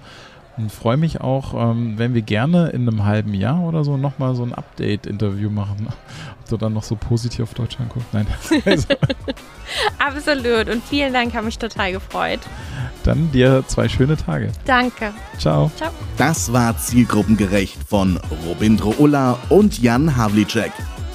Und 0.59 0.71
freue 0.71 0.99
mich 0.99 1.21
auch, 1.21 1.54
ähm, 1.54 1.94
wenn 1.97 2.14
wir 2.14 2.21
gerne 2.21 2.68
in 2.68 2.87
einem 2.87 3.04
halben 3.04 3.32
Jahr 3.32 3.61
oder 3.61 3.85
so 3.85 3.97
nochmal 3.97 4.35
so 4.35 4.42
ein 4.42 4.52
Update-Interview 4.52 5.49
machen. 5.49 5.88
Ob 6.40 6.49
du 6.49 6.59
dann 6.59 6.75
noch 6.75 6.82
so 6.82 6.94
positiv 6.94 7.44
auf 7.44 7.54
Deutschland 7.54 7.90
guckst. 7.90 8.09
Nein. 8.12 8.26
Absolut. 9.99 10.68
Und 10.68 10.85
vielen 10.85 11.14
Dank, 11.14 11.35
habe 11.35 11.47
mich 11.47 11.59
total 11.59 11.92
gefreut. 11.92 12.40
Dann 13.02 13.32
dir 13.32 13.64
zwei 13.66 13.88
schöne 13.88 14.16
Tage. 14.16 14.52
Danke. 14.66 15.14
Ciao. 15.38 15.71
Ciao. 15.76 15.90
Das 16.18 16.52
war 16.52 16.76
Zielgruppengerecht 16.76 17.78
von 17.88 18.21
Robindro 18.47 18.94
Ulla 18.99 19.38
und 19.49 19.80
Jan 19.80 20.16
Havlicek. 20.16 20.73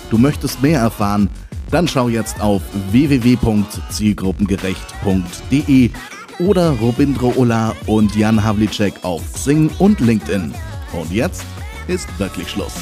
Du 0.09 0.17
möchtest 0.17 0.63
mehr 0.63 0.79
erfahren? 0.79 1.29
Dann 1.69 1.87
schau 1.87 2.09
jetzt 2.09 2.41
auf 2.41 2.63
www.zielgruppengerecht.de 2.91 5.91
oder 6.39 6.71
Robindro 6.71 7.33
Ulla 7.35 7.75
und 7.85 8.15
Jan 8.15 8.43
Havlicek 8.43 8.93
auf 9.03 9.21
Xing 9.33 9.69
und 9.79 9.99
LinkedIn. 9.99 10.53
Und 10.93 11.11
jetzt 11.11 11.43
ist 11.87 12.07
wirklich 12.19 12.49
Schluss. 12.49 12.75